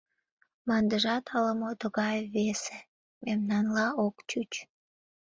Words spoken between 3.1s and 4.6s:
мемнанла ок чуч.